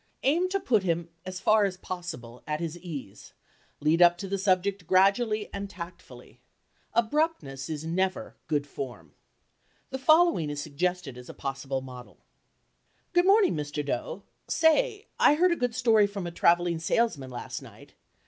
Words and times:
Aim 0.23 0.49
to 0.49 0.59
put 0.59 0.81
him 0.81 1.09
as 1.27 1.39
far 1.39 1.63
as 1.63 1.77
possible 1.77 2.41
at 2.47 2.59
his 2.59 2.75
ease, 2.79 3.33
lead 3.79 4.01
up 4.01 4.17
to 4.17 4.27
the 4.27 4.39
subject 4.39 4.87
gradually 4.87 5.47
and 5.53 5.69
tactfully. 5.69 6.41
Abruptness 6.95 7.69
is 7.69 7.85
never 7.85 8.35
"good 8.47 8.65
form." 8.65 9.13
The 9.91 9.99
following 9.99 10.49
is 10.49 10.59
suggested 10.59 11.19
as 11.19 11.29
a 11.29 11.35
possible 11.35 11.81
model. 11.81 12.17
"Good 13.13 13.27
morning, 13.27 13.53
Mr. 13.53 13.85
Doe, 13.85 14.23
say, 14.47 15.05
I 15.19 15.35
heard 15.35 15.51
a 15.51 15.55
good 15.55 15.75
story 15.75 16.07
from 16.07 16.25
a 16.25 16.31
traveling 16.31 16.79
salesman 16.79 17.29
last 17.29 17.61
night. 17.61 17.93